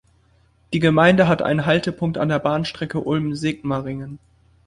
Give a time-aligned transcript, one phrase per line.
[0.73, 4.17] Die Gemeinde hat einen Haltepunkt an der Bahnstrecke Ulm–Sigmaringen.